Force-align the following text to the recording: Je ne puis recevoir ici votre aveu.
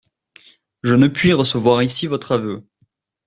Je 0.81 0.95
ne 0.95 1.07
puis 1.07 1.31
recevoir 1.31 1.83
ici 1.83 2.07
votre 2.07 2.31
aveu. 2.31 2.65